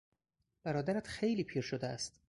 برادرت 0.63 1.07
خیلی 1.07 1.43
پیر 1.43 1.61
شده 1.61 1.87
است. 1.87 2.15